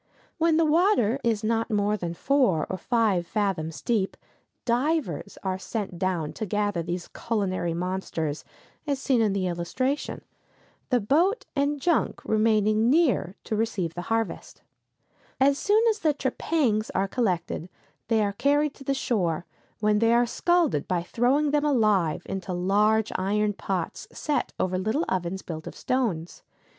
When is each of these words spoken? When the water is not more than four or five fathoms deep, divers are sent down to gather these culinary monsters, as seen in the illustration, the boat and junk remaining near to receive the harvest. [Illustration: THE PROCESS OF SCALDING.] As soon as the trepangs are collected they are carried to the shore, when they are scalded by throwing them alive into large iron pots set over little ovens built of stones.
When 0.39 0.57
the 0.57 0.65
water 0.65 1.19
is 1.23 1.43
not 1.43 1.69
more 1.69 1.95
than 1.95 2.15
four 2.15 2.65
or 2.71 2.77
five 2.79 3.27
fathoms 3.27 3.83
deep, 3.83 4.17
divers 4.65 5.37
are 5.43 5.59
sent 5.59 5.99
down 5.99 6.33
to 6.33 6.47
gather 6.47 6.81
these 6.81 7.07
culinary 7.09 7.75
monsters, 7.75 8.43
as 8.87 8.97
seen 8.97 9.21
in 9.21 9.31
the 9.33 9.45
illustration, 9.45 10.23
the 10.89 10.99
boat 10.99 11.45
and 11.55 11.79
junk 11.79 12.19
remaining 12.25 12.89
near 12.89 13.35
to 13.43 13.55
receive 13.55 13.93
the 13.93 14.01
harvest. 14.09 14.63
[Illustration: 15.39 15.53
THE 15.53 15.53
PROCESS 15.53 15.59
OF 15.59 15.61
SCALDING.] 15.61 15.87
As 15.87 15.91
soon 15.91 15.91
as 15.91 15.99
the 15.99 16.13
trepangs 16.17 16.91
are 16.95 17.07
collected 17.07 17.69
they 18.07 18.23
are 18.23 18.33
carried 18.33 18.73
to 18.73 18.83
the 18.83 18.95
shore, 18.95 19.45
when 19.81 19.99
they 19.99 20.13
are 20.13 20.25
scalded 20.25 20.87
by 20.87 21.03
throwing 21.03 21.51
them 21.51 21.63
alive 21.63 22.23
into 22.25 22.53
large 22.53 23.11
iron 23.17 23.53
pots 23.53 24.07
set 24.11 24.51
over 24.59 24.79
little 24.79 25.05
ovens 25.09 25.43
built 25.43 25.67
of 25.67 25.75
stones. 25.75 26.41